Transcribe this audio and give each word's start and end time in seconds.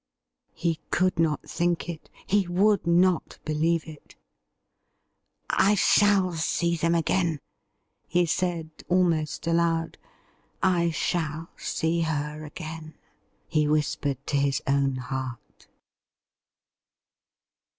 He 0.55 0.79
could 0.89 1.19
not 1.19 1.47
think 1.47 1.87
it; 1.87 2.09
he 2.25 2.47
would 2.47 2.87
not 2.87 3.37
believe 3.45 3.87
it.' 3.87 4.15
I 5.71 5.75
shall 5.75 6.33
see 6.33 6.75
them 6.75 6.95
again,' 6.95 7.39
he 8.07 8.25
said 8.25 8.71
almost 8.89 9.45
aloud.' 9.45 9.99
I 10.79 10.89
shall 10.89 11.49
see 11.55 12.01
her 12.01 12.43
again,' 12.43 12.95
he 13.47 13.67
whispered 13.67 14.25
to 14.25 14.37
his 14.37 14.59
own 14.67 14.95
heart. 14.95 15.67